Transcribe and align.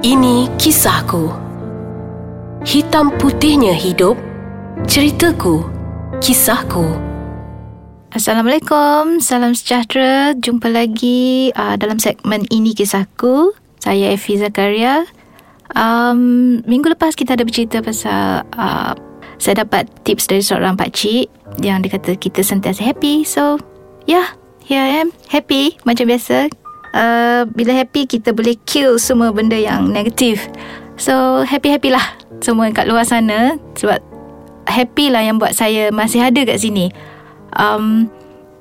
Ini 0.00 0.48
kisahku. 0.56 1.28
Hitam 2.64 3.12
putihnya 3.20 3.76
hidup. 3.76 4.16
Ceritaku. 4.88 5.60
Kisahku. 6.24 6.96
Assalamualaikum, 8.08 9.20
salam 9.20 9.52
sejahtera. 9.52 10.32
Jumpa 10.40 10.72
lagi 10.72 11.52
uh, 11.52 11.76
dalam 11.76 12.00
segmen 12.00 12.48
ini 12.48 12.72
kisahku. 12.72 13.52
Saya 13.76 14.16
Efi 14.16 14.40
Zakaria. 14.40 15.04
Um, 15.76 16.64
minggu 16.64 16.96
lepas 16.96 17.12
kita 17.12 17.36
ada 17.36 17.44
bercerita 17.44 17.84
pasal 17.84 18.48
uh, 18.56 18.96
saya 19.36 19.68
dapat 19.68 19.84
tips 20.08 20.32
dari 20.32 20.40
seorang 20.40 20.80
pakcik 20.80 21.28
yang 21.60 21.84
dia 21.84 21.92
kata 21.92 22.16
kita 22.16 22.40
sentiasa 22.40 22.80
happy. 22.80 23.28
So, 23.28 23.60
yeah, 24.08 24.32
here 24.64 24.80
I 24.80 25.04
am. 25.04 25.12
Happy 25.28 25.76
macam 25.84 26.08
biasa 26.08 26.48
uh, 26.94 27.42
bila 27.50 27.72
happy 27.74 28.06
kita 28.06 28.34
boleh 28.34 28.58
kill 28.66 28.98
semua 28.98 29.30
benda 29.34 29.56
yang 29.56 29.90
negatif. 29.90 30.48
So 31.00 31.46
happy-happy 31.48 31.90
lah 31.92 32.04
semua 32.44 32.68
kat 32.72 32.84
luar 32.84 33.08
sana 33.08 33.56
sebab 33.76 34.00
happy 34.68 35.08
lah 35.08 35.24
yang 35.24 35.40
buat 35.40 35.56
saya 35.56 35.88
masih 35.90 36.24
ada 36.24 36.44
kat 36.44 36.60
sini. 36.60 36.92
Um, 37.56 38.06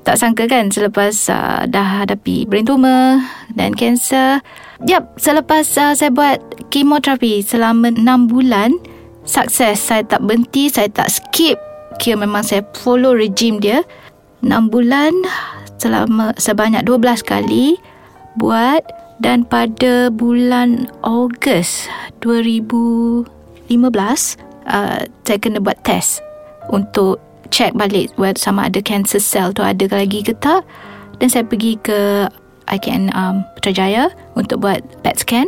tak 0.07 0.17
sangka 0.17 0.49
kan 0.49 0.73
selepas 0.73 1.13
uh, 1.29 1.69
dah 1.69 2.01
hadapi 2.01 2.49
brain 2.49 2.65
tumor 2.65 3.21
dan 3.53 3.75
kanser. 3.75 4.41
Yap, 4.87 5.19
selepas 5.19 5.67
uh, 5.77 5.93
saya 5.93 6.09
buat 6.09 6.39
kemoterapi 6.71 7.43
selama 7.43 7.91
6 7.93 8.31
bulan, 8.31 8.73
sukses. 9.27 9.77
Saya 9.77 10.07
tak 10.07 10.23
berhenti, 10.23 10.71
saya 10.71 10.87
tak 10.87 11.11
skip. 11.11 11.59
Kira 11.99 12.23
memang 12.23 12.47
saya 12.47 12.63
follow 12.79 13.11
regime 13.11 13.59
dia. 13.59 13.83
6 14.39 14.71
bulan 14.71 15.11
selama 15.75 16.31
sebanyak 16.39 16.87
12 16.87 17.27
kali 17.27 17.75
buat 18.39 18.81
dan 19.19 19.43
pada 19.43 20.07
bulan 20.09 20.87
Ogos 21.03 21.91
2015 22.23 23.27
uh, 24.69 24.99
saya 25.27 25.37
kena 25.37 25.59
buat 25.59 25.77
test 25.83 26.23
untuk 26.71 27.19
check 27.49 27.73
balik 27.73 28.13
sama 28.37 28.69
ada 28.69 28.79
cancer 28.79 29.19
cell 29.19 29.51
tu 29.51 29.65
ada 29.65 29.85
lagi 29.91 30.21
ke 30.23 30.33
tak. 30.37 30.63
Dan 31.19 31.27
saya 31.27 31.43
pergi 31.43 31.75
ke 31.83 32.31
IKN 32.71 33.11
um, 33.11 33.43
Putrajaya 33.57 34.07
untuk 34.39 34.63
buat 34.63 34.79
PET 35.03 35.17
scan. 35.19 35.47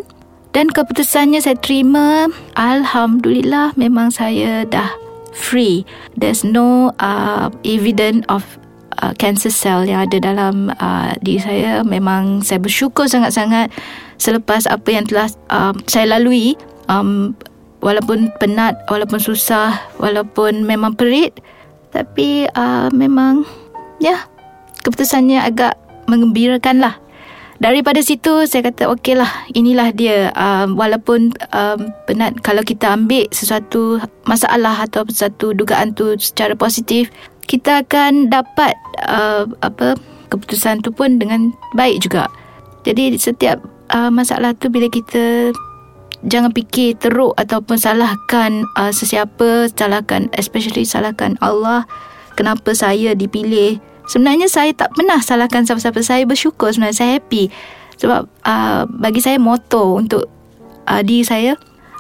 Dan 0.52 0.68
keputusannya 0.68 1.40
saya 1.40 1.56
terima 1.56 2.28
Alhamdulillah 2.60 3.72
memang 3.80 4.12
saya 4.12 4.68
dah 4.68 4.92
free. 5.32 5.88
There's 6.20 6.44
no 6.44 6.92
uh, 7.00 7.48
evidence 7.64 8.28
of 8.28 8.44
uh, 9.02 9.14
cancer 9.18 9.52
cell 9.52 9.84
yang 9.84 10.06
ada 10.06 10.18
dalam 10.22 10.70
uh, 10.78 11.12
diri 11.20 11.42
saya. 11.42 11.72
Memang 11.82 12.46
saya 12.46 12.62
bersyukur 12.62 13.10
sangat-sangat 13.10 13.74
selepas 14.22 14.70
apa 14.70 14.90
yang 14.90 15.04
telah 15.10 15.28
uh, 15.50 15.74
saya 15.90 16.18
lalui. 16.18 16.56
Um, 16.88 17.34
walaupun 17.82 18.30
penat 18.38 18.78
walaupun 18.88 19.18
susah 19.18 19.74
walaupun 19.98 20.64
memang 20.64 20.94
perit 20.94 21.34
tapi 21.90 22.46
uh, 22.54 22.88
memang 22.94 23.44
ya 23.98 24.30
keputusannya 24.86 25.42
agak 25.44 25.76
mengembirakan 26.08 26.80
lah. 26.82 26.96
Daripada 27.62 28.02
situ 28.02 28.50
saya 28.50 28.74
kata 28.74 28.90
okey 28.98 29.14
lah 29.14 29.30
inilah 29.54 29.94
dia. 29.94 30.34
Um, 30.34 30.74
walaupun 30.74 31.30
um, 31.54 31.94
penat 32.10 32.42
kalau 32.42 32.66
kita 32.66 32.90
ambil 32.98 33.30
sesuatu 33.30 34.02
masalah 34.26 34.82
atau 34.82 35.06
sesuatu 35.06 35.54
dugaan 35.54 35.94
tu 35.94 36.18
secara 36.18 36.58
positif 36.58 37.14
kita 37.52 37.84
akan 37.84 38.32
dapat 38.32 38.80
uh, 39.12 39.44
apa 39.60 40.00
keputusan 40.32 40.80
tu 40.80 40.96
pun 40.96 41.20
dengan 41.20 41.52
baik 41.76 42.00
juga. 42.00 42.32
Jadi 42.88 43.20
setiap 43.20 43.60
uh, 43.92 44.08
masalah 44.08 44.56
tu 44.56 44.72
bila 44.72 44.88
kita 44.88 45.52
jangan 46.24 46.56
fikir 46.56 46.96
teruk 46.96 47.36
ataupun 47.36 47.76
salahkan 47.76 48.64
uh, 48.80 48.96
sesiapa, 48.96 49.68
salahkan 49.76 50.32
especially 50.40 50.88
salahkan 50.88 51.36
Allah 51.44 51.84
kenapa 52.40 52.72
saya 52.72 53.12
dipilih. 53.12 53.84
Sebenarnya 54.08 54.48
saya 54.48 54.72
tak 54.72 54.96
pernah 54.96 55.20
salahkan 55.20 55.68
siapa-siapa. 55.68 56.00
Saya 56.08 56.24
bersyukur 56.24 56.72
sebenarnya 56.72 56.98
saya 57.04 57.12
happy. 57.20 57.52
Sebab 58.00 58.32
uh, 58.48 58.88
bagi 58.88 59.20
saya 59.20 59.38
moto 59.38 60.00
untuk 60.00 60.32
uh, 60.88 61.04
diri 61.04 61.28
saya 61.28 61.60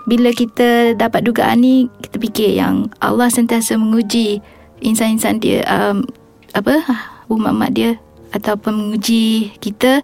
bila 0.09 0.33
kita 0.33 0.97
dapat 0.97 1.27
dugaan 1.27 1.61
ni 1.61 1.85
kita 2.01 2.17
fikir 2.17 2.57
yang 2.57 2.89
Allah 3.03 3.29
sentiasa 3.29 3.77
menguji 3.77 4.41
insan-insan 4.81 5.39
dia 5.39 5.63
um, 5.69 6.03
apa 6.51 6.83
umat-umat 7.31 7.71
dia 7.71 7.91
ataupun 8.35 8.73
menguji 8.75 9.55
kita 9.63 10.03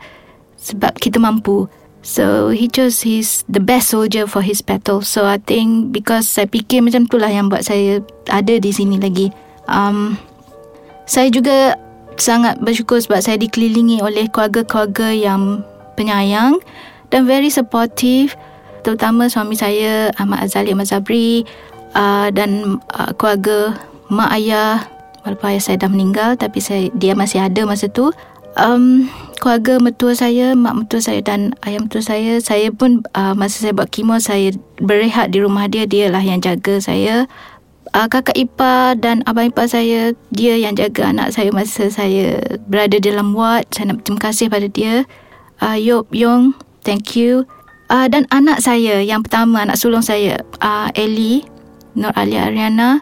sebab 0.60 0.96
kita 1.00 1.20
mampu. 1.20 1.68
So 2.08 2.56
he 2.56 2.72
chose 2.72 3.04
his 3.04 3.44
the 3.52 3.60
best 3.60 3.92
soldier 3.92 4.32
for 4.32 4.40
his 4.40 4.64
battle. 4.64 5.04
So 5.04 5.28
I 5.28 5.44
think 5.44 5.92
because 5.92 6.32
saya 6.32 6.48
fikir 6.48 6.80
macam 6.80 7.04
itulah 7.04 7.28
yang 7.28 7.52
buat 7.52 7.68
saya 7.68 8.00
ada 8.32 8.56
di 8.56 8.72
sini 8.72 8.96
lagi. 8.96 9.28
Um, 9.68 10.16
saya 11.04 11.28
juga 11.28 11.76
sangat 12.16 12.64
bersyukur 12.64 13.04
sebab 13.04 13.20
saya 13.20 13.38
dikelilingi 13.38 14.00
oleh 14.00 14.32
keluarga-keluarga 14.32 15.12
yang 15.12 15.62
penyayang 16.00 16.58
dan 17.12 17.28
very 17.28 17.52
supportive 17.52 18.34
terutama 18.82 19.28
suami 19.28 19.54
saya 19.54 20.10
Ahmad 20.16 20.48
Azali 20.48 20.72
Ahmad 20.72 20.88
Zabri 20.88 21.44
uh, 21.94 22.32
dan 22.32 22.80
uh, 22.96 23.12
keluarga 23.20 23.76
mak 24.08 24.32
ayah 24.40 24.88
walaupun 25.28 25.48
ayah 25.52 25.64
saya 25.64 25.78
dah 25.84 25.92
meninggal 25.92 26.40
tapi 26.40 26.64
saya 26.64 26.88
dia 26.96 27.14
masih 27.14 27.44
ada 27.44 27.68
masa 27.68 27.92
tu 27.92 28.12
um, 28.58 29.06
keluarga 29.38 29.78
mertua 29.78 30.18
saya 30.18 30.58
mak 30.58 30.74
mertua 30.84 31.00
saya 31.00 31.22
dan 31.22 31.54
ayah 31.64 31.80
mertua 31.80 32.02
saya 32.02 32.42
saya 32.42 32.74
pun 32.74 33.06
uh, 33.14 33.38
masa 33.38 33.62
saya 33.62 33.74
buat 33.78 33.88
kemo 33.94 34.18
saya 34.18 34.52
berehat 34.82 35.32
di 35.32 35.40
rumah 35.40 35.70
dia 35.70 35.86
dia 35.86 36.10
lah 36.10 36.22
yang 36.22 36.42
jaga 36.42 36.82
saya. 36.82 37.30
Uh, 37.96 38.04
kakak 38.12 38.36
ipar 38.36 39.00
dan 39.00 39.24
abang 39.24 39.48
ipar 39.48 39.64
saya 39.64 40.12
dia 40.36 40.60
yang 40.60 40.76
jaga 40.76 41.08
anak 41.08 41.32
saya 41.32 41.56
masa 41.56 41.88
saya 41.88 42.44
berada 42.68 43.00
dalam 43.00 43.32
ward. 43.32 43.64
Saya 43.72 43.94
nak 43.94 44.04
berterima 44.04 44.22
kasih 44.28 44.48
pada 44.52 44.68
dia. 44.68 45.08
Uh, 45.64 45.78
Yop 45.80 46.12
Yong 46.12 46.58
thank 46.84 47.16
you. 47.16 47.48
Uh, 47.88 48.12
dan 48.12 48.28
anak 48.36 48.60
saya 48.60 49.00
yang 49.00 49.24
pertama 49.24 49.64
anak 49.64 49.80
sulung 49.80 50.04
saya 50.04 50.44
uh, 50.60 50.92
Ellie 50.92 51.48
Nur 51.96 52.12
Alia 52.20 52.52
Ariana 52.52 53.00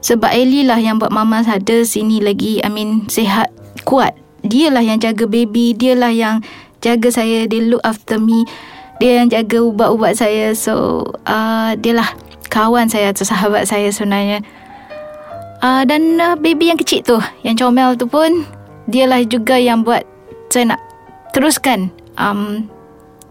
sebab 0.00 0.32
Ellie 0.32 0.64
lah 0.64 0.80
yang 0.80 0.96
buat 0.96 1.12
mama 1.12 1.44
ada 1.44 1.76
sini 1.84 2.24
lagi 2.24 2.64
I 2.64 2.72
mean 2.72 3.04
sihat 3.12 3.52
kuat. 3.84 4.16
Dia 4.40 4.72
lah 4.72 4.80
yang 4.80 4.96
jaga 4.96 5.28
baby 5.28 5.76
Dia 5.76 5.92
lah 5.92 6.08
yang 6.08 6.40
jaga 6.80 7.12
saya 7.12 7.44
Dia 7.44 7.60
look 7.60 7.84
after 7.84 8.16
me. 8.16 8.48
Dia 8.96 9.20
yang 9.20 9.28
jaga 9.28 9.60
ubat-ubat 9.60 10.16
saya 10.16 10.56
So 10.56 11.04
uh, 11.28 11.76
dia 11.76 11.92
lah 11.92 12.08
kawan 12.48 12.88
saya 12.88 13.12
atau 13.12 13.28
sahabat 13.28 13.68
saya 13.68 13.92
sebenarnya. 13.92 14.40
Uh, 15.60 15.84
Dan 15.84 16.16
uh, 16.16 16.40
baby 16.40 16.72
yang 16.72 16.80
kecil 16.80 17.04
tu 17.04 17.20
Yang 17.44 17.68
comel 17.68 17.92
tu 18.00 18.08
pun 18.08 18.48
Dia 18.88 19.04
lah 19.04 19.20
juga 19.28 19.60
yang 19.60 19.84
buat 19.84 20.08
Saya 20.48 20.72
nak 20.72 20.80
teruskan 21.36 21.92
um, 22.16 22.64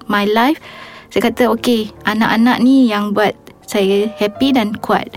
My 0.05 0.29
life. 0.29 0.61
Saya 1.09 1.33
kata 1.33 1.49
okay 1.49 1.89
Anak-anak 2.05 2.61
ni 2.61 2.85
yang 2.85 3.17
buat 3.17 3.33
Saya 3.65 4.13
happy 4.21 4.53
dan 4.53 4.77
kuat 4.77 5.09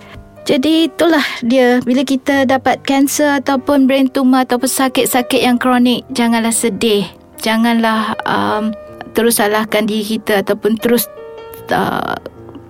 jadi 0.43 0.91
itulah 0.91 1.23
dia 1.47 1.79
bila 1.87 2.03
kita 2.03 2.43
dapat 2.51 2.83
kanser 2.83 3.39
ataupun 3.39 3.87
brain 3.87 4.11
tumor 4.11 4.43
ataupun 4.43 4.67
sakit-sakit 4.67 5.39
yang 5.39 5.55
kronik 5.55 6.03
janganlah 6.11 6.51
sedih. 6.51 7.07
Janganlah 7.39 8.19
um, 8.27 8.75
terus 9.15 9.39
salahkan 9.39 9.87
diri 9.87 10.19
kita 10.19 10.43
ataupun 10.43 10.75
terus 10.83 11.07
uh, 11.71 12.19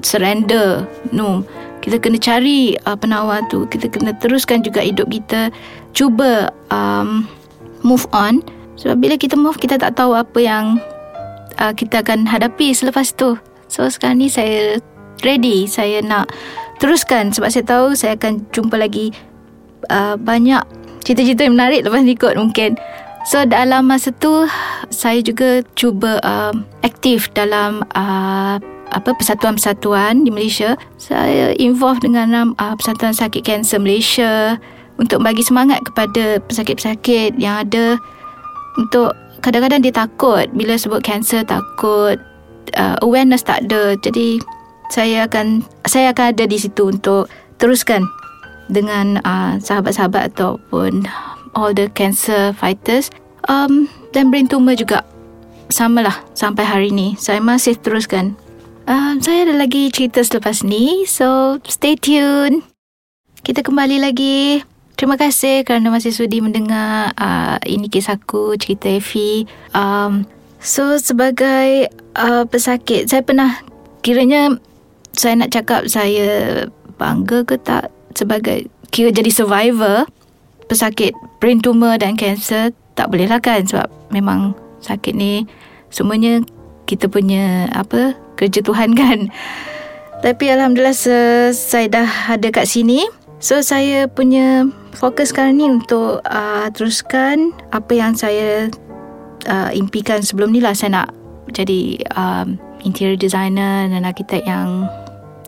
surrender. 0.04 0.84
No. 1.16 1.48
Kita 1.82 1.98
kena 1.98 2.20
cari 2.20 2.76
uh, 2.84 2.94
penawar 2.94 3.42
tu. 3.48 3.64
Kita 3.66 3.88
kena 3.88 4.12
teruskan 4.20 4.60
juga 4.60 4.84
hidup 4.84 5.08
kita. 5.08 5.48
Cuba 5.96 6.52
um, 6.68 7.24
move 7.80 8.04
on. 8.12 8.44
Sebab 8.76 9.00
bila 9.00 9.14
kita 9.16 9.34
move 9.34 9.56
kita 9.56 9.80
tak 9.80 9.96
tahu 9.96 10.12
apa 10.12 10.38
yang 10.38 10.76
uh, 11.56 11.72
kita 11.72 12.04
akan 12.04 12.28
hadapi 12.28 12.76
selepas 12.76 13.16
tu. 13.16 13.40
So 13.72 13.88
sekarang 13.88 14.20
ni 14.20 14.28
saya 14.28 14.76
ready. 15.24 15.64
Saya 15.64 16.04
nak 16.04 16.28
teruskan 16.82 17.30
sebab 17.30 17.48
saya 17.54 17.62
tahu 17.62 17.86
saya 17.94 18.18
akan 18.18 18.42
jumpa 18.50 18.74
lagi 18.74 19.14
uh, 19.86 20.18
banyak 20.18 20.66
cerita-cerita 21.06 21.46
yang 21.46 21.54
menarik 21.54 21.86
lepas 21.86 22.02
ni 22.02 22.18
kot 22.18 22.34
mungkin. 22.34 22.74
So 23.22 23.46
dalam 23.46 23.86
masa 23.86 24.10
tu 24.10 24.50
saya 24.90 25.22
juga 25.22 25.62
cuba 25.78 26.18
uh, 26.26 26.50
aktif 26.82 27.30
dalam 27.38 27.86
uh, 27.94 28.58
apa 28.92 29.10
persatuan-persatuan 29.14 30.26
di 30.26 30.34
Malaysia. 30.34 30.74
Saya 30.98 31.54
involve 31.56 32.02
dengan 32.02 32.54
uh, 32.58 32.74
Persatuan 32.74 33.14
Sakit 33.14 33.46
Kanser 33.46 33.78
Malaysia 33.78 34.58
untuk 34.98 35.22
bagi 35.22 35.46
semangat 35.46 35.80
kepada 35.86 36.42
pesakit-pesakit 36.50 37.38
yang 37.38 37.62
ada 37.62 37.94
untuk 38.74 39.14
kadang-kadang 39.40 39.86
dia 39.86 39.94
takut 39.94 40.46
bila 40.54 40.78
sebut 40.78 41.02
kanser 41.02 41.42
takut 41.46 42.18
uh, 42.74 42.96
awareness 43.06 43.46
tak 43.46 43.66
ada. 43.70 43.94
Jadi 44.02 44.42
saya 44.92 45.24
akan 45.24 45.64
saya 45.88 46.12
akan 46.12 46.36
ada 46.36 46.44
di 46.44 46.60
situ 46.60 46.92
untuk 46.92 47.32
teruskan 47.56 48.04
dengan 48.68 49.24
uh, 49.24 49.56
sahabat-sahabat 49.56 50.36
ataupun 50.36 51.08
all 51.56 51.72
the 51.72 51.88
cancer 51.96 52.52
fighters. 52.52 53.08
Um, 53.48 53.88
dan 54.12 54.28
brain 54.28 54.46
tumor 54.46 54.76
juga 54.76 55.02
samalah 55.72 56.14
sampai 56.36 56.62
hari 56.68 56.88
ini 56.92 57.16
saya 57.16 57.40
masih 57.40 57.80
teruskan. 57.80 58.36
Um, 58.84 59.22
Saya 59.22 59.46
ada 59.46 59.54
lagi 59.62 59.94
cerita 59.94 60.26
selepas 60.26 60.66
ni 60.66 61.06
So 61.06 61.58
stay 61.70 61.94
tune. 61.94 62.66
Kita 63.46 63.62
kembali 63.62 64.02
lagi. 64.02 64.62
Terima 64.98 65.14
kasih 65.14 65.62
kerana 65.66 65.90
masih 65.90 66.10
sudi 66.14 66.42
mendengar 66.42 67.14
uh, 67.14 67.58
Ini 67.62 67.86
kisahku 67.86 68.58
cerita 68.58 68.90
Effie. 68.90 69.46
Um, 69.70 70.26
So 70.58 70.98
sebagai 70.98 71.94
uh, 72.18 72.42
pesakit 72.46 73.06
Saya 73.06 73.22
pernah 73.22 73.62
Kiranya 74.02 74.58
Saya 75.16 75.38
nak 75.38 75.52
cakap 75.52 75.88
saya 75.88 76.62
Bangga 76.96 77.44
ke 77.44 77.56
tak 77.60 77.92
Sebagai 78.16 78.68
Kira 78.92 79.12
jadi 79.12 79.28
survivor 79.32 80.08
Pesakit 80.68 81.12
brain 81.40 81.60
tumor 81.60 81.96
dan 82.00 82.16
kanser 82.16 82.72
Tak 82.96 83.12
boleh 83.12 83.28
lah 83.28 83.40
kan 83.40 83.64
Sebab 83.64 83.88
memang 84.12 84.56
sakit 84.84 85.12
ni 85.12 85.44
Semuanya 85.92 86.40
Kita 86.88 87.08
punya 87.08 87.68
Apa 87.72 88.16
Kerja 88.36 88.58
Tuhan 88.64 88.96
kan. 89.00 89.30
Tapi 90.22 90.44
Alhamdulillah 90.50 90.96
Saya 91.54 91.86
dah 91.90 92.08
ada 92.30 92.48
kat 92.54 92.66
sini. 92.70 93.06
So 93.42 93.58
saya 93.58 94.06
punya 94.06 94.70
fokus 94.94 95.34
sekarang 95.34 95.58
ni 95.58 95.66
untuk 95.66 96.22
uh, 96.22 96.70
teruskan 96.70 97.50
apa 97.74 97.90
yang 97.90 98.14
saya 98.14 98.70
uh, 99.50 99.70
impikan 99.74 100.22
sebelum 100.22 100.54
ni 100.54 100.62
lah. 100.62 100.78
Saya 100.78 101.02
nak 101.02 101.08
jadi 101.50 102.06
um, 102.14 102.54
interior 102.86 103.18
designer 103.18 103.90
dan 103.90 104.06
arkitek 104.06 104.46
yang 104.46 104.86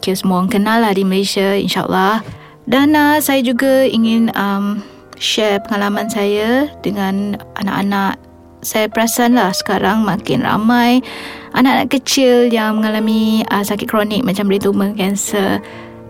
kira 0.04 0.20
semua 0.20 0.44
orang 0.44 0.52
kenal 0.52 0.84
lah 0.84 0.92
di 0.92 1.00
Malaysia 1.00 1.56
insyaAllah. 1.56 2.20
Dan 2.68 2.92
uh, 2.92 3.16
saya 3.24 3.40
juga 3.40 3.88
ingin 3.88 4.28
um, 4.36 4.84
share 5.16 5.64
pengalaman 5.64 6.12
saya 6.12 6.68
dengan 6.84 7.40
anak-anak. 7.56 8.20
Saya 8.64 8.88
perasan 8.88 9.36
lah 9.36 9.52
sekarang 9.52 10.04
makin 10.04 10.44
ramai 10.44 11.04
anak-anak 11.52 11.88
kecil 11.92 12.48
yang 12.48 12.80
mengalami 12.80 13.44
uh, 13.48 13.64
sakit 13.64 13.88
kronik 13.88 14.24
macam 14.26 14.48
brain 14.48 14.60
tumor, 14.60 14.90
kanser 14.96 15.62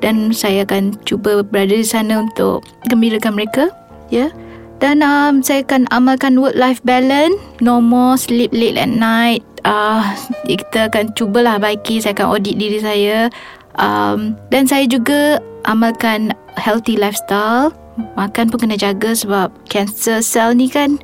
dan 0.05 0.37
saya 0.37 0.69
akan 0.69 0.93
cuba 1.09 1.41
berada 1.41 1.73
di 1.73 1.87
sana 1.87 2.21
untuk 2.21 2.65
gembirakan 2.93 3.37
mereka 3.37 3.73
ya. 4.13 4.29
Dan 4.83 5.01
um, 5.01 5.41
saya 5.41 5.65
akan 5.65 5.89
amalkan 5.95 6.37
work 6.37 6.59
life 6.59 6.83
balance 6.85 7.39
no 7.65 7.81
more 7.81 8.21
sleep 8.21 8.53
late 8.53 8.77
at 8.77 8.91
night. 8.91 9.41
Uh, 9.65 10.05
kita 10.45 10.93
akan 10.93 11.17
cubalah 11.17 11.57
baiki 11.57 11.97
saya 11.97 12.13
akan 12.21 12.37
audit 12.37 12.61
diri 12.61 12.85
saya 12.85 13.33
um, 13.79 14.39
dan 14.51 14.67
saya 14.67 14.85
juga 14.89 15.39
amalkan 15.65 16.35
healthy 16.59 16.99
lifestyle. 16.99 17.73
Makan 18.19 18.51
pun 18.51 18.59
kena 18.67 18.75
jaga 18.75 19.15
sebab 19.15 19.55
cancer 19.71 20.19
cell 20.19 20.51
ni 20.51 20.67
kan 20.67 20.99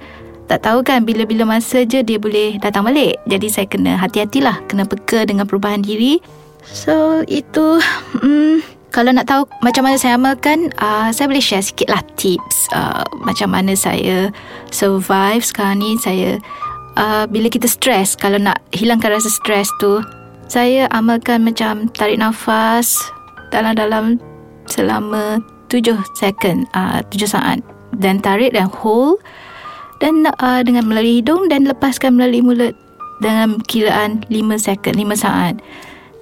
tak 0.50 0.66
tahu 0.66 0.82
kan 0.82 1.06
bila-bila 1.06 1.46
masa 1.46 1.86
je 1.86 2.02
dia 2.02 2.18
boleh 2.18 2.58
datang 2.58 2.82
balik. 2.82 3.22
Jadi 3.30 3.46
saya 3.46 3.66
kena 3.70 3.94
hati-hatilah 3.94 4.58
kena 4.66 4.82
peka 4.82 5.22
dengan 5.22 5.46
perubahan 5.46 5.86
diri. 5.86 6.18
So 6.66 7.22
itu 7.30 7.78
hmm, 8.18 8.66
kalau 8.90 9.14
nak 9.14 9.30
tahu 9.30 9.46
macam 9.62 9.86
mana 9.86 9.96
saya 10.02 10.18
amalkan, 10.18 10.74
uh, 10.82 11.14
saya 11.14 11.30
boleh 11.30 11.42
share 11.42 11.62
sikit 11.62 11.86
lah 11.94 12.02
tips 12.18 12.66
uh, 12.74 13.06
macam 13.22 13.54
mana 13.54 13.78
saya 13.78 14.34
survive 14.74 15.46
sekarang 15.46 15.78
ni. 15.78 15.94
Saya 16.02 16.42
uh, 16.98 17.24
bila 17.30 17.46
kita 17.46 17.70
stress, 17.70 18.18
kalau 18.18 18.42
nak 18.42 18.58
hilangkan 18.74 19.14
rasa 19.14 19.30
stress 19.30 19.70
tu, 19.78 20.02
saya 20.50 20.90
amalkan 20.90 21.46
macam 21.46 21.86
tarik 21.94 22.18
nafas 22.18 22.98
dalam-dalam 23.54 24.18
selama 24.66 25.38
7 25.70 25.94
second, 26.18 26.66
uh, 26.74 26.98
7 27.14 27.30
saat. 27.30 27.58
Dan 27.94 28.18
tarik 28.18 28.58
dan 28.58 28.66
hold. 28.66 29.22
Dan 30.02 30.26
uh, 30.26 30.60
dengan 30.66 30.90
melalui 30.90 31.22
hidung 31.22 31.46
dan 31.46 31.70
lepaskan 31.70 32.18
melalui 32.18 32.42
mulut 32.42 32.74
dengan 33.22 33.62
kiraan 33.70 34.26
5 34.26 34.34
second, 34.58 34.98
5 34.98 35.14
saat. 35.14 35.54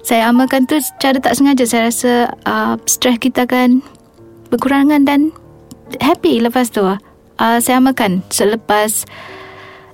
Saya 0.05 0.29
amalkan 0.29 0.69
tu 0.69 0.77
secara 0.77 1.17
tak 1.17 1.33
sengaja. 1.33 1.65
Saya 1.65 1.89
rasa 1.89 2.13
uh, 2.45 2.77
stres 2.85 3.17
kita 3.17 3.49
akan 3.49 3.81
berkurangan 4.53 5.09
dan 5.09 5.33
happy 6.05 6.37
lepas 6.37 6.69
tu. 6.69 6.85
Uh, 6.85 7.57
saya 7.57 7.81
amalkan 7.81 8.21
selepas 8.29 9.09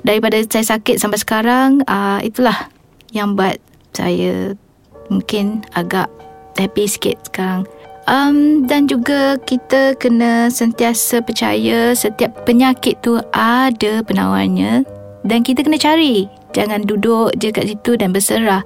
daripada 0.04 0.44
saya 0.44 0.76
sakit 0.76 1.00
sampai 1.00 1.20
sekarang 1.24 1.86
uh, 1.88 2.20
itulah 2.20 2.68
yang 3.16 3.38
buat 3.38 3.65
saya 3.96 4.54
mungkin 5.08 5.64
agak 5.74 6.12
happy 6.60 6.86
sikit 6.86 7.18
sekarang. 7.32 7.64
Um, 8.06 8.70
dan 8.70 8.86
juga 8.86 9.34
kita 9.50 9.98
kena 9.98 10.54
sentiasa 10.54 11.26
percaya 11.26 11.98
setiap 11.98 12.46
penyakit 12.46 13.02
tu 13.02 13.18
ada 13.34 14.06
penawarnya 14.06 14.86
dan 15.26 15.42
kita 15.42 15.66
kena 15.66 15.82
cari. 15.82 16.30
Jangan 16.54 16.86
duduk 16.86 17.34
je 17.42 17.50
kat 17.50 17.66
situ 17.66 17.98
dan 17.98 18.14
berserah. 18.14 18.62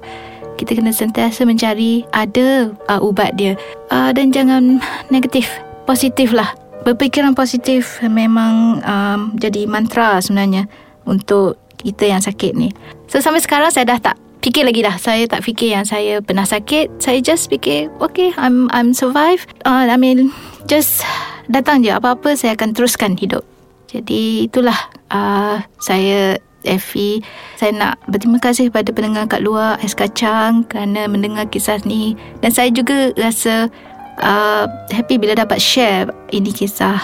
Kita 0.60 0.76
kena 0.76 0.92
sentiasa 0.92 1.48
mencari 1.48 2.04
ada 2.12 2.68
uh, 2.92 3.00
ubat 3.00 3.32
dia. 3.40 3.56
Uh, 3.88 4.12
dan 4.12 4.28
jangan 4.28 4.76
negatif 5.08 5.48
positif 5.88 6.36
lah. 6.36 6.52
Berfikiran 6.84 7.32
positif 7.32 7.96
memang 8.04 8.84
um, 8.84 9.20
jadi 9.40 9.64
mantra 9.64 10.20
sebenarnya 10.20 10.68
untuk 11.08 11.56
kita 11.80 12.12
yang 12.12 12.20
sakit 12.20 12.52
ni. 12.52 12.68
So 13.08 13.24
sampai 13.24 13.40
sekarang 13.40 13.72
saya 13.72 13.88
dah 13.88 14.12
tak 14.12 14.16
fikir 14.40 14.64
lagi 14.64 14.80
dah 14.80 14.96
saya 14.96 15.24
tak 15.28 15.44
fikir 15.44 15.72
yang 15.76 15.84
saya 15.84 16.24
pernah 16.24 16.44
sakit 16.44 17.00
saya 17.00 17.20
just 17.20 17.48
fikir 17.52 17.92
okay 18.00 18.32
I'm 18.40 18.68
I'm 18.72 18.96
survive 18.96 19.44
uh, 19.68 19.84
I 19.84 19.96
mean 20.00 20.32
just 20.64 21.04
datang 21.48 21.84
je 21.84 21.92
apa-apa 21.92 22.36
saya 22.36 22.56
akan 22.56 22.72
teruskan 22.72 23.16
hidup 23.20 23.44
jadi 23.90 24.46
itulah 24.46 24.76
uh, 25.10 25.60
saya 25.82 26.40
Effie. 26.64 27.24
Saya 27.56 27.72
nak 27.72 27.94
berterima 28.08 28.36
kasih 28.36 28.68
kepada 28.68 28.92
pendengar 28.92 29.24
kat 29.28 29.40
luar 29.40 29.80
Ais 29.80 29.96
Kacang 29.96 30.68
kerana 30.68 31.08
mendengar 31.08 31.48
kisah 31.48 31.80
ni. 31.88 32.16
Dan 32.44 32.52
saya 32.52 32.68
juga 32.68 33.12
rasa 33.16 33.72
uh, 34.20 34.64
happy 34.92 35.16
bila 35.16 35.36
dapat 35.36 35.60
share 35.60 36.12
ini 36.32 36.52
kisah 36.52 37.00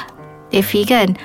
Effie 0.53 0.85
kan. 0.85 1.17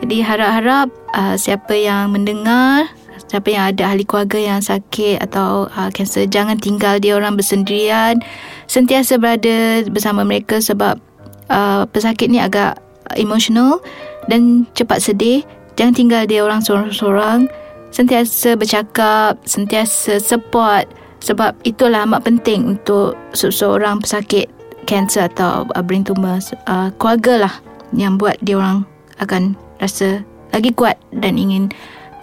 Jadi 0.00 0.24
harap-harap 0.24 0.88
uh, 1.12 1.36
siapa 1.36 1.76
yang 1.76 2.16
mendengar, 2.16 2.88
siapa 3.30 3.46
yang 3.54 3.70
ada 3.70 3.94
ahli 3.94 4.02
keluarga 4.02 4.42
yang 4.42 4.58
sakit 4.58 5.22
atau 5.22 5.70
kanser, 5.94 6.26
uh, 6.26 6.30
jangan 6.30 6.58
tinggal 6.58 6.98
dia 6.98 7.14
orang 7.14 7.38
bersendirian. 7.38 8.18
Sentiasa 8.66 9.22
berada 9.22 9.86
bersama 9.86 10.26
mereka 10.26 10.58
sebab 10.58 10.98
uh, 11.46 11.86
pesakit 11.94 12.26
ni 12.26 12.42
agak 12.42 12.82
emosional 13.14 13.78
dan 14.26 14.66
cepat 14.74 14.98
sedih. 14.98 15.46
Jangan 15.78 15.94
tinggal 15.94 16.22
dia 16.26 16.42
orang 16.42 16.58
seorang-seorang 16.58 17.46
sentiasa 17.94 18.58
bercakap, 18.58 19.38
sentiasa 19.46 20.18
support 20.18 20.90
sebab 21.22 21.54
itulah 21.62 22.02
amat 22.02 22.26
penting 22.26 22.74
untuk 22.74 23.14
seseorang 23.30 24.02
pesakit 24.02 24.50
kanser 24.90 25.30
atau 25.30 25.70
uh, 25.70 25.82
brain 25.86 26.02
tumor 26.02 26.42
uh, 26.66 26.90
keluarga 26.98 27.46
lah 27.46 27.54
yang 27.94 28.18
buat 28.18 28.34
dia 28.42 28.58
orang 28.58 28.82
akan 29.22 29.54
rasa 29.78 30.26
lagi 30.50 30.74
kuat 30.74 30.98
dan 31.14 31.38
ingin 31.38 31.70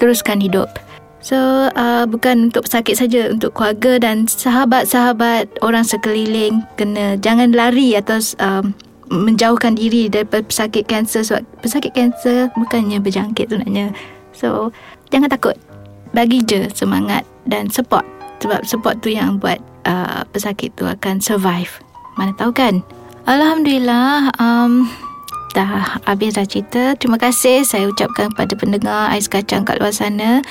teruskan 0.01 0.43
hidup. 0.43 0.67
So 1.17 1.69
uh, 1.73 2.05
bukan 2.05 2.53
untuk 2.53 2.69
pesakit 2.69 2.95
saja 2.95 3.27
untuk 3.33 3.57
keluarga 3.57 3.97
dan 3.97 4.29
sahabat-sahabat 4.29 5.49
orang 5.65 5.83
sekeliling. 5.83 6.63
Kena 6.77 7.17
jangan 7.17 7.51
lari 7.51 7.97
atau 7.97 8.21
um, 8.37 8.71
menjauhkan 9.09 9.75
diri 9.79 10.11
daripada 10.11 10.43
pesakit 10.45 10.85
kanser 10.85 11.23
sebab 11.23 11.43
pesakit 11.63 11.91
kanser 11.95 12.51
bukannya 12.55 13.01
berjangkit 13.01 13.49
sebenarnya. 13.49 13.91
So 14.35 14.71
jangan 15.09 15.31
takut. 15.33 15.57
Bagi 16.15 16.39
je 16.47 16.71
semangat 16.71 17.27
dan 17.43 17.67
support 17.67 18.07
sebab 18.39 18.63
support 18.63 19.01
tu 19.03 19.11
yang 19.11 19.41
buat 19.41 19.59
uh, 19.89 20.23
pesakit 20.31 20.71
tu 20.77 20.87
akan 20.87 21.19
survive. 21.19 21.81
Mana 22.15 22.31
tahu 22.37 22.53
kan? 22.53 22.81
Alhamdulillah 23.27 24.31
um, 24.39 24.87
dah 25.51 25.99
habis 26.07 26.37
dah 26.37 26.47
cerita. 26.47 26.95
Terima 26.95 27.19
kasih 27.19 27.67
saya 27.67 27.89
ucapkan 27.89 28.31
kepada 28.31 28.53
pendengar 28.55 29.11
Ais 29.11 29.27
Kacang 29.27 29.67
kat 29.67 29.81
luar 29.81 29.91
sana 29.91 30.45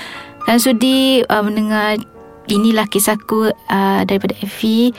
dan 0.46 0.56
sudi 0.62 1.26
uh, 1.26 1.42
mendengar 1.42 1.98
inilah 2.46 2.86
kisahku 2.86 3.50
uh, 3.50 4.00
daripada 4.06 4.32
Effie 4.40 4.94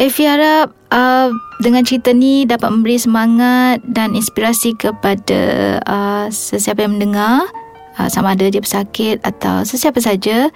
Effie 0.00 0.24
harap 0.24 0.72
uh, 0.88 1.28
dengan 1.60 1.84
cerita 1.84 2.16
ni 2.16 2.48
dapat 2.48 2.72
memberi 2.72 2.96
semangat 2.96 3.84
dan 3.84 4.16
inspirasi 4.16 4.72
kepada 4.72 5.40
uh, 5.84 6.26
sesiapa 6.32 6.88
yang 6.88 6.96
mendengar 6.96 7.44
uh, 8.00 8.08
sama 8.08 8.32
ada 8.32 8.48
dia 8.48 8.64
pesakit 8.64 9.20
atau 9.20 9.60
sesiapa 9.68 10.00
saja. 10.00 10.48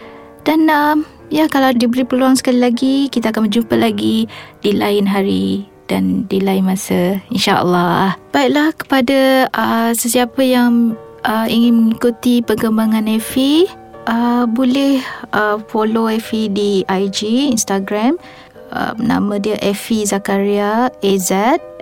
Dan 0.48 0.72
uh, 0.72 0.96
ya 1.28 1.52
kalau 1.52 1.76
diberi 1.76 2.08
peluang 2.08 2.40
sekali 2.40 2.64
lagi 2.64 3.12
kita 3.12 3.28
akan 3.28 3.52
berjumpa 3.52 3.76
lagi 3.76 4.24
di 4.64 4.70
lain 4.72 5.04
hari 5.04 5.68
dan 5.84 6.24
di 6.32 6.40
lain 6.40 6.64
masa 6.64 7.20
insyaallah. 7.28 8.16
Baiklah 8.32 8.72
kepada 8.72 9.52
uh, 9.52 9.92
sesiapa 9.92 10.40
yang 10.40 10.96
uh, 11.28 11.44
ingin 11.44 11.76
mengikuti 11.76 12.40
perkembangan 12.40 13.04
Efi 13.04 13.68
uh, 14.08 14.44
boleh 14.48 15.02
uh, 15.34 15.60
follow 15.70 16.08
Efi 16.10 16.48
di 16.50 16.82
IG 16.86 17.52
Instagram 17.52 18.18
Uh, 18.66 18.98
nama 18.98 19.38
dia 19.38 19.54
Efi 19.62 20.02
Zakaria 20.02 20.90
AZ 20.98 21.30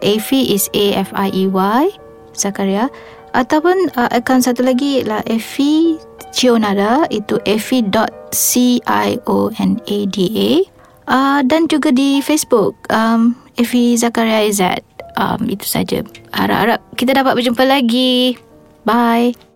Efi 0.05 0.53
is 0.53 0.69
A 0.77 1.01
F 1.01 1.17
I 1.17 1.33
E 1.33 1.49
Y 1.49 1.85
Zakaria 2.37 2.93
ataupun 3.33 3.89
uh, 3.97 4.13
akaun 4.13 4.45
satu 4.45 4.61
lagi 4.61 5.01
lah 5.01 5.25
Effie 5.25 5.97
Cionada 6.35 7.07
itu 7.15 7.39
effie.cionada 7.47 8.05
uh, 11.07 11.41
dan 11.47 11.63
juga 11.71 11.89
di 11.95 12.19
Facebook 12.19 12.75
um, 12.91 13.39
Efi 13.55 13.95
Zakaria 13.95 14.43
Izzat. 14.43 14.83
Um, 15.15 15.47
itu 15.47 15.63
saja. 15.63 16.03
Harap-harap 16.35 16.83
kita 16.99 17.15
dapat 17.15 17.39
berjumpa 17.39 17.63
lagi. 17.63 18.35
Bye. 18.83 19.54